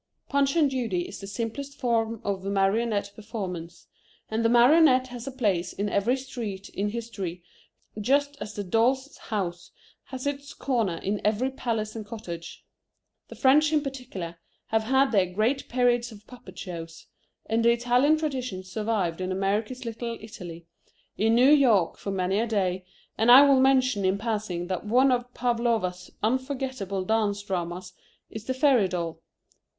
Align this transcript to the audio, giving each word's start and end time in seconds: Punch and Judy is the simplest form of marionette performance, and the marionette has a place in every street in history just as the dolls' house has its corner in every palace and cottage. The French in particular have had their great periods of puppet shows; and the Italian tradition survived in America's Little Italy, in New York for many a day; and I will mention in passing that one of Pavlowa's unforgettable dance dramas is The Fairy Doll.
Punch 0.29 0.55
and 0.55 0.71
Judy 0.71 1.07
is 1.07 1.19
the 1.19 1.27
simplest 1.27 1.79
form 1.79 2.21
of 2.23 2.43
marionette 2.43 3.11
performance, 3.15 3.85
and 4.31 4.43
the 4.43 4.49
marionette 4.49 5.09
has 5.09 5.27
a 5.27 5.31
place 5.31 5.73
in 5.73 5.89
every 5.89 6.17
street 6.17 6.69
in 6.69 6.89
history 6.89 7.43
just 7.99 8.35
as 8.41 8.55
the 8.55 8.63
dolls' 8.63 9.15
house 9.19 9.69
has 10.05 10.25
its 10.25 10.55
corner 10.55 10.95
in 10.97 11.21
every 11.23 11.51
palace 11.51 11.95
and 11.95 12.03
cottage. 12.07 12.65
The 13.27 13.35
French 13.35 13.71
in 13.71 13.83
particular 13.83 14.37
have 14.69 14.85
had 14.85 15.11
their 15.11 15.27
great 15.27 15.69
periods 15.69 16.11
of 16.11 16.25
puppet 16.25 16.57
shows; 16.57 17.05
and 17.45 17.63
the 17.63 17.69
Italian 17.69 18.17
tradition 18.17 18.63
survived 18.63 19.21
in 19.21 19.31
America's 19.31 19.85
Little 19.85 20.17
Italy, 20.19 20.65
in 21.15 21.35
New 21.35 21.51
York 21.51 21.95
for 21.99 22.09
many 22.09 22.39
a 22.39 22.47
day; 22.47 22.85
and 23.19 23.29
I 23.31 23.43
will 23.45 23.59
mention 23.59 24.03
in 24.03 24.17
passing 24.17 24.65
that 24.65 24.83
one 24.83 25.11
of 25.11 25.31
Pavlowa's 25.35 26.09
unforgettable 26.23 27.05
dance 27.05 27.43
dramas 27.43 27.93
is 28.31 28.45
The 28.45 28.55
Fairy 28.55 28.87
Doll. 28.87 29.21